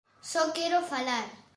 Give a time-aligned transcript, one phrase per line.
[0.31, 1.27] Só quero falar.